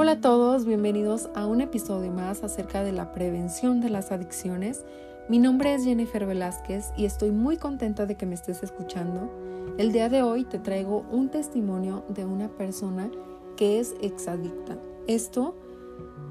[0.00, 4.84] Hola a todos, bienvenidos a un episodio más acerca de la prevención de las adicciones.
[5.28, 9.28] Mi nombre es Jennifer Velázquez y estoy muy contenta de que me estés escuchando.
[9.76, 13.10] El día de hoy te traigo un testimonio de una persona
[13.56, 14.78] que es exadicta.
[15.08, 15.56] Esto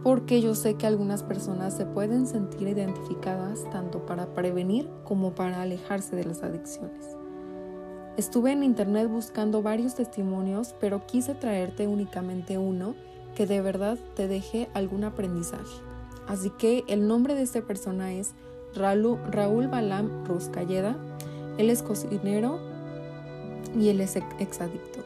[0.02, 5.61] porque yo sé que algunas personas se pueden sentir identificadas tanto para prevenir como para
[5.61, 7.18] alejarse de las adicciones.
[8.15, 12.96] Estuve en internet buscando varios testimonios, pero quise traerte únicamente uno
[13.37, 15.77] que de verdad te deje algún aprendizaje.
[16.25, 18.33] Así que el nombre de esta persona es
[18.73, 20.97] Raúl Balam Ruscalleda.
[21.60, 22.60] Él es cocinero
[23.79, 25.01] y él es exadicto.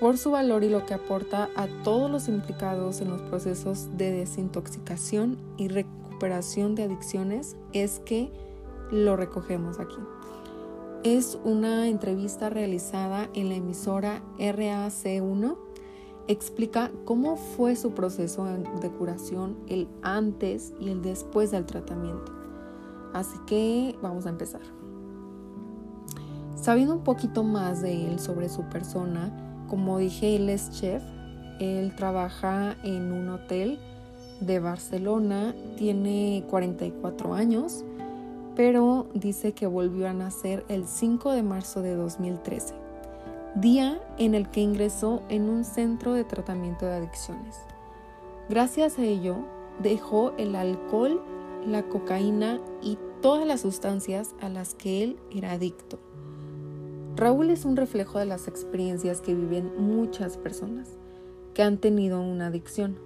[0.00, 4.10] Por su valor y lo que aporta a todos los implicados en los procesos de
[4.10, 8.30] desintoxicación y recuperación de adicciones, es que
[8.90, 9.98] lo recogemos aquí.
[11.04, 15.69] Es una entrevista realizada en la emisora RAC1
[16.30, 22.32] explica cómo fue su proceso de curación, el antes y el después del tratamiento.
[23.12, 24.60] Así que vamos a empezar.
[26.54, 29.32] Sabiendo un poquito más de él sobre su persona,
[29.68, 31.02] como dije, él es chef,
[31.58, 33.80] él trabaja en un hotel
[34.40, 37.84] de Barcelona, tiene 44 años,
[38.54, 42.79] pero dice que volvió a nacer el 5 de marzo de 2013
[43.54, 47.58] día en el que ingresó en un centro de tratamiento de adicciones.
[48.48, 49.38] Gracias a ello,
[49.82, 51.20] dejó el alcohol,
[51.66, 55.98] la cocaína y todas las sustancias a las que él era adicto.
[57.16, 60.96] Raúl es un reflejo de las experiencias que viven muchas personas
[61.52, 62.98] que han tenido una adicción.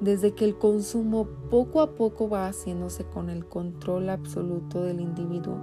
[0.00, 5.58] Desde que el consumo poco a poco va haciéndose con el control absoluto del individuo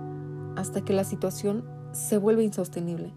[0.57, 3.13] hasta que la situación se vuelve insostenible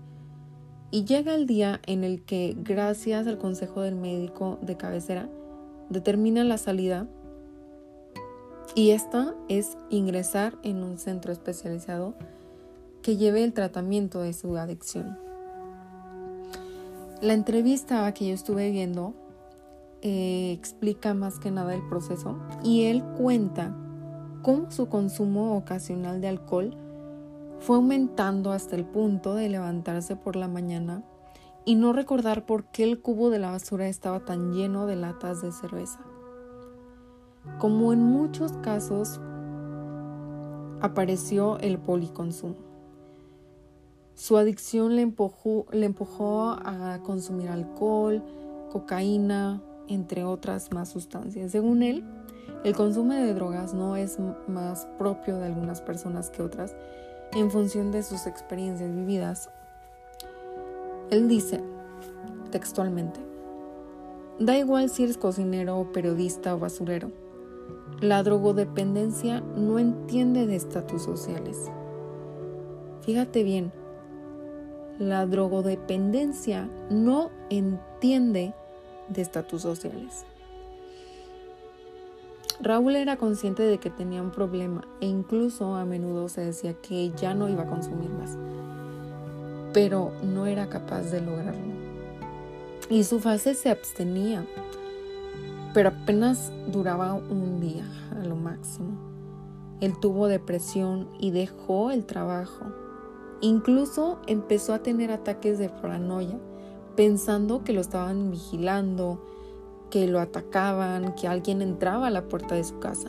[0.91, 5.29] y llega el día en el que, gracias al consejo del médico de cabecera,
[5.91, 7.07] determina la salida
[8.75, 12.15] y esta es ingresar en un centro especializado
[13.03, 15.19] que lleve el tratamiento de su adicción.
[17.21, 19.15] La entrevista que yo estuve viendo
[20.03, 23.75] eh, explica más que nada el proceso y él cuenta
[24.43, 26.77] cómo su consumo ocasional de alcohol
[27.61, 31.03] fue aumentando hasta el punto de levantarse por la mañana
[31.65, 35.43] y no recordar por qué el cubo de la basura estaba tan lleno de latas
[35.43, 36.01] de cerveza.
[37.59, 39.21] Como en muchos casos,
[40.81, 42.57] apareció el policonsumo.
[44.15, 45.67] Su adicción le empujó,
[46.65, 48.23] a consumir alcohol,
[48.71, 51.53] cocaína, entre otras más sustancias.
[51.53, 52.05] Según él,
[52.65, 56.75] el consumo de drogas no es más propio de algunas personas que otras
[57.33, 59.51] en función de sus experiencias vividas.
[61.11, 61.63] Él dice
[62.51, 63.21] textualmente,
[64.39, 67.11] da igual si eres cocinero, periodista o basurero,
[68.01, 71.71] la drogodependencia no entiende de estatus sociales.
[73.03, 73.73] Fíjate bien,
[74.99, 78.55] la drogodependencia no entiende
[79.09, 80.25] de estatus sociales.
[82.61, 87.13] Raúl era consciente de que tenía un problema e incluso a menudo se decía que
[87.17, 88.37] ya no iba a consumir más,
[89.73, 91.79] pero no era capaz de lograrlo.
[92.91, 94.45] Y su fase se abstenía,
[95.73, 97.85] pero apenas duraba un día
[98.21, 98.99] a lo máximo.
[99.81, 102.67] Él tuvo depresión y dejó el trabajo.
[103.41, 106.37] Incluso empezó a tener ataques de paranoia,
[106.97, 109.21] pensando que lo estaban vigilando,
[109.91, 113.09] que lo atacaban, que alguien entraba a la puerta de su casa.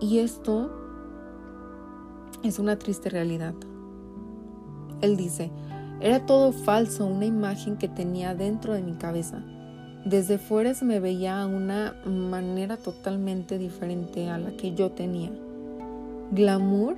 [0.00, 0.70] Y esto
[2.42, 3.54] es una triste realidad.
[5.02, 5.50] Él dice,
[6.00, 9.42] era todo falso, una imagen que tenía dentro de mi cabeza.
[10.04, 15.30] Desde fuera se me veía una manera totalmente diferente a la que yo tenía.
[16.30, 16.96] Glamour,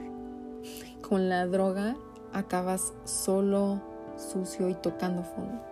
[1.00, 1.96] con la droga
[2.32, 3.80] acabas solo,
[4.16, 5.71] sucio y tocando fondo.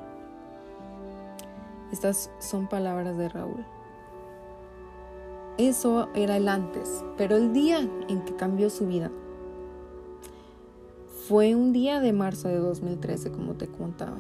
[1.93, 3.65] Estas son palabras de Raúl.
[5.59, 9.11] Eso era el antes, pero el día en que cambió su vida
[11.29, 14.19] fue un día de marzo de 2013, como te contaba.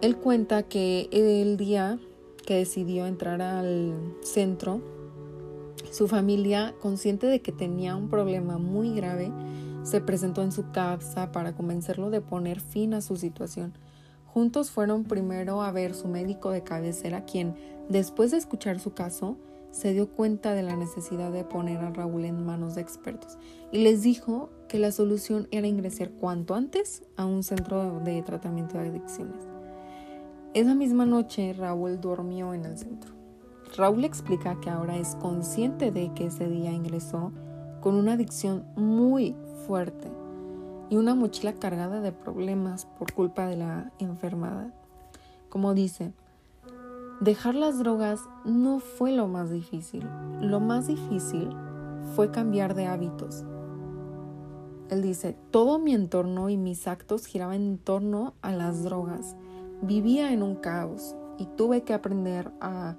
[0.00, 1.98] Él cuenta que el día
[2.46, 4.80] que decidió entrar al centro,
[5.90, 9.30] su familia, consciente de que tenía un problema muy grave,
[9.82, 13.74] se presentó en su casa para convencerlo de poner fin a su situación
[14.32, 17.54] Juntos fueron primero a ver su médico de cabecera, quien,
[17.90, 19.36] después de escuchar su caso,
[19.70, 23.36] se dio cuenta de la necesidad de poner a Raúl en manos de expertos
[23.72, 28.78] y les dijo que la solución era ingresar cuanto antes a un centro de tratamiento
[28.78, 29.46] de adicciones.
[30.54, 33.12] Esa misma noche Raúl durmió en el centro.
[33.76, 37.32] Raúl explica que ahora es consciente de que ese día ingresó
[37.80, 39.34] con una adicción muy
[39.66, 40.21] fuerte
[40.92, 44.74] y una mochila cargada de problemas por culpa de la enfermedad.
[45.48, 46.12] Como dice,
[47.22, 50.06] dejar las drogas no fue lo más difícil.
[50.42, 51.48] Lo más difícil
[52.14, 53.42] fue cambiar de hábitos.
[54.90, 59.34] Él dice, todo mi entorno y mis actos giraban en torno a las drogas.
[59.80, 62.96] Vivía en un caos y tuve que aprender a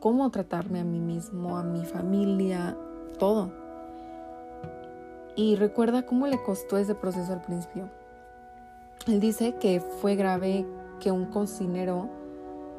[0.00, 2.76] cómo tratarme a mí mismo, a mi familia,
[3.20, 3.52] todo.
[5.38, 7.88] Y recuerda cómo le costó ese proceso al principio.
[9.06, 10.66] Él dice que fue grave
[10.98, 12.08] que un cocinero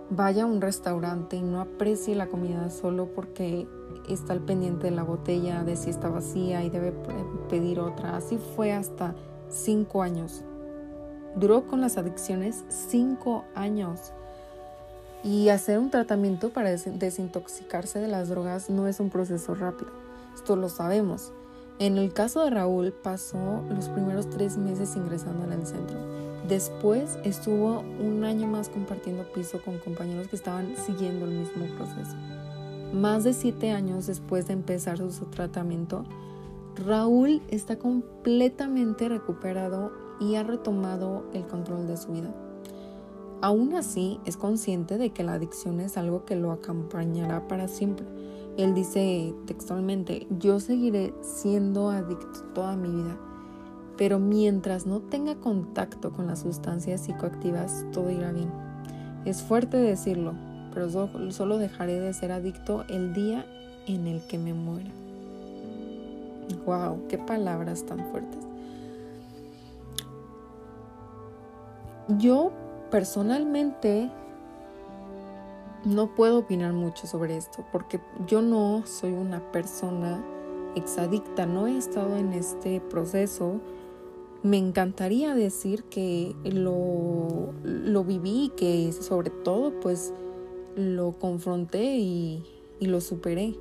[0.09, 3.65] vaya a un restaurante y no aprecie la comida solo porque
[4.09, 6.93] está al pendiente de la botella, de si está vacía y debe
[7.47, 8.17] pedir otra.
[8.17, 9.15] Así fue hasta
[9.47, 10.43] cinco años.
[11.37, 14.11] Duró con las adicciones cinco años.
[15.23, 19.91] Y hacer un tratamiento para desintoxicarse de las drogas no es un proceso rápido.
[20.35, 21.31] Esto lo sabemos.
[21.79, 25.97] En el caso de Raúl pasó los primeros tres meses ingresando en el centro.
[26.49, 32.17] Después estuvo un año más compartiendo piso con compañeros que estaban siguiendo el mismo proceso.
[32.91, 36.03] Más de siete años después de empezar su tratamiento,
[36.85, 42.35] Raúl está completamente recuperado y ha retomado el control de su vida.
[43.41, 48.05] Aún así, es consciente de que la adicción es algo que lo acompañará para siempre.
[48.57, 53.17] Él dice textualmente, yo seguiré siendo adicto toda mi vida,
[53.97, 58.51] pero mientras no tenga contacto con las sustancias psicoactivas, todo irá bien.
[59.25, 60.33] Es fuerte decirlo,
[60.73, 60.89] pero
[61.31, 63.45] solo dejaré de ser adicto el día
[63.87, 64.91] en el que me muera.
[66.65, 67.07] ¡Wow!
[67.07, 68.39] ¡Qué palabras tan fuertes!
[72.17, 72.51] Yo
[72.89, 74.09] personalmente
[75.85, 80.23] no puedo opinar mucho sobre esto porque yo no soy una persona
[80.75, 83.59] exadicta, no he estado en este proceso.
[84.43, 90.13] Me encantaría decir que lo, lo viví, que sobre todo pues
[90.75, 92.45] lo confronté y,
[92.79, 93.55] y lo superé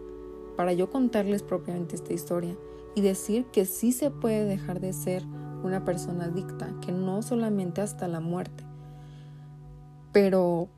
[0.56, 2.56] para yo contarles propiamente esta historia
[2.94, 5.24] y decir que sí se puede dejar de ser
[5.62, 8.64] una persona adicta, que no solamente hasta la muerte.
[10.12, 10.68] Pero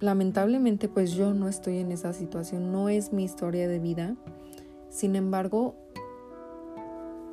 [0.00, 4.16] lamentablemente pues yo no estoy en esa situación, no es mi historia de vida.
[4.90, 5.74] Sin embargo,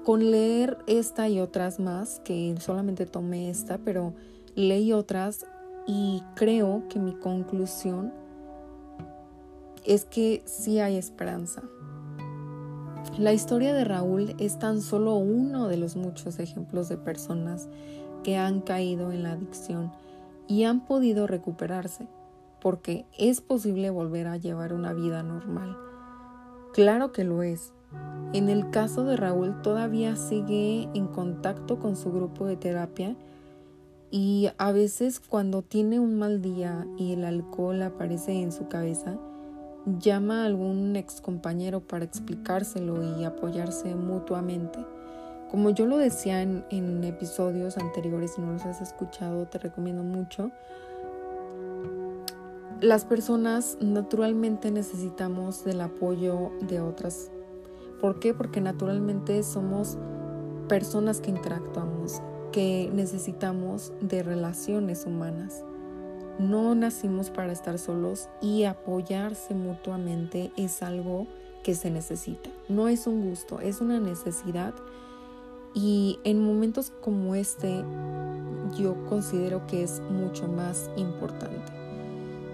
[0.03, 4.13] con leer esta y otras más, que solamente tomé esta, pero
[4.55, 5.45] leí otras
[5.87, 8.13] y creo que mi conclusión
[9.85, 11.63] es que sí hay esperanza.
[13.17, 17.69] La historia de Raúl es tan solo uno de los muchos ejemplos de personas
[18.23, 19.91] que han caído en la adicción
[20.47, 22.07] y han podido recuperarse,
[22.65, 25.77] porque es posible volver a llevar una vida normal.
[26.73, 27.73] Claro que lo es.
[28.33, 33.15] En el caso de Raúl todavía sigue en contacto con su grupo de terapia
[34.09, 39.15] y a veces cuando tiene un mal día y el alcohol aparece en su cabeza,
[39.99, 44.79] llama a algún ex compañero para explicárselo y apoyarse mutuamente.
[45.51, 50.49] Como yo lo decía en episodios anteriores, si no los has escuchado, te recomiendo mucho.
[52.85, 57.31] Las personas naturalmente necesitamos del apoyo de otras.
[57.99, 58.35] ¿Por qué?
[58.35, 59.97] Porque naturalmente somos
[60.69, 65.63] personas que interactuamos, que necesitamos de relaciones humanas.
[66.37, 71.25] No nacimos para estar solos y apoyarse mutuamente es algo
[71.63, 72.51] que se necesita.
[72.69, 74.75] No es un gusto, es una necesidad.
[75.73, 77.83] Y en momentos como este
[78.77, 81.84] yo considero que es mucho más importante.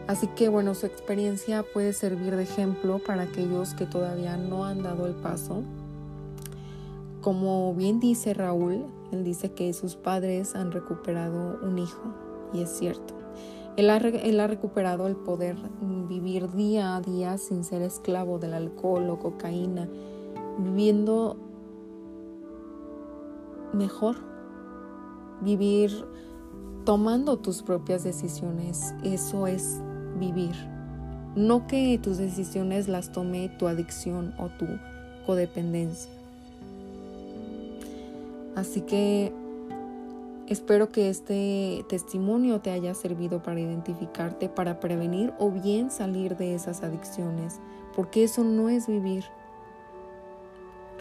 [0.08, 4.84] Así que bueno, su experiencia puede servir de ejemplo para aquellos que todavía no han
[4.84, 5.63] dado el paso.
[7.22, 12.01] Como bien dice Raúl, él dice que sus padres han recuperado un hijo
[12.53, 13.22] y es cierto.
[13.77, 15.55] Él ha, recuperado el poder
[16.10, 19.88] vivir día a día sin ser esclavo del alcohol o cocaína,
[20.58, 21.38] viviendo
[23.72, 24.17] mejor,
[25.39, 26.05] vivir
[26.84, 28.93] tomando tus propias decisiones.
[29.03, 29.81] Eso es
[30.20, 30.56] vivir.
[31.36, 34.68] No que tus decisiones las tome tu adicción o tu
[35.25, 36.12] codependencia.
[38.56, 39.34] Así que
[40.51, 46.56] Espero que este testimonio te haya servido para identificarte, para prevenir o bien salir de
[46.56, 47.62] esas adicciones,
[47.96, 49.24] porque eso no es vivir.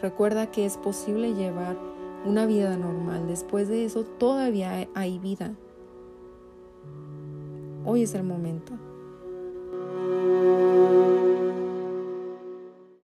[0.01, 1.77] Recuerda que es posible llevar
[2.25, 3.27] una vida normal.
[3.27, 5.57] Después de eso todavía hay vida.
[7.85, 8.75] hoy es el momento.